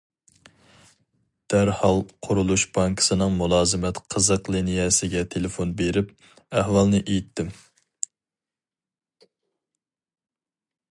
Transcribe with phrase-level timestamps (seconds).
[1.53, 6.11] دەرھال قۇرۇلۇش بانكىسىنىڭ مۇلازىمەت قىزىق لىنىيەسىگە تېلېفون بېرىپ،
[6.63, 7.55] ئەھۋالنى ئېيتتىم.